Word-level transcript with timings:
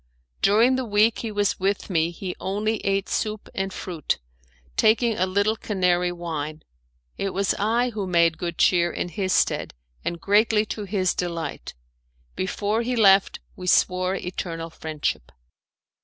During 0.41 0.77
the 0.77 0.83
week 0.83 1.19
he 1.19 1.31
was 1.31 1.59
with 1.59 1.87
me 1.87 2.09
he 2.09 2.35
only 2.39 2.77
ate 2.77 3.07
soup 3.07 3.47
and 3.53 3.71
fruit, 3.71 4.17
taking 4.75 5.15
a 5.15 5.27
little 5.27 5.55
Canary 5.55 6.11
wine. 6.11 6.63
It 7.19 7.35
was 7.35 7.53
I 7.59 7.91
who 7.91 8.07
made 8.07 8.39
good 8.39 8.57
cheer 8.57 8.91
in 8.91 9.09
his 9.09 9.31
stead 9.31 9.75
and 10.03 10.19
greatly 10.19 10.65
to 10.65 10.85
his 10.85 11.13
delight. 11.13 11.75
Before 12.35 12.81
he 12.81 12.95
left 12.95 13.41
we 13.55 13.67
swore 13.67 14.15
eternal 14.15 14.71
friendship. 14.71 15.31